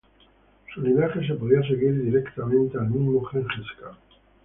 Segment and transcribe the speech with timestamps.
[0.73, 3.95] Su linaje se podía seguir directamente al mismo Gengis Kan.